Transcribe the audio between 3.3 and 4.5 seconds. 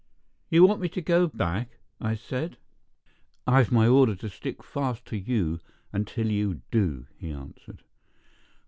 "I've my order to